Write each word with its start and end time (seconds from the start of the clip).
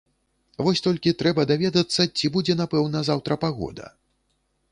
Вось 0.67 0.79
толькі 0.85 1.13
трэба 1.19 1.45
даведацца, 1.51 2.01
ці 2.17 2.33
будзе 2.37 2.57
напэўна 2.63 2.99
заўтра 3.09 3.33
пагода. 3.47 3.85